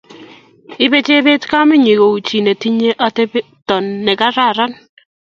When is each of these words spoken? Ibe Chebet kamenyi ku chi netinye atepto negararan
Ibe 0.85 0.99
Chebet 1.05 1.43
kamenyi 1.51 1.93
ku 2.01 2.07
chi 2.27 2.37
netinye 2.43 2.91
atepto 3.07 3.75
negararan 4.05 4.71